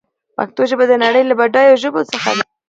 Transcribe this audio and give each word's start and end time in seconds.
پښتو 0.37 0.61
ژبه 0.69 0.85
د 0.87 0.93
نړۍ 1.03 1.23
له 1.27 1.33
بډايو 1.39 1.81
ژبو 1.83 2.01
څخه 2.11 2.29
ده. 2.37 2.43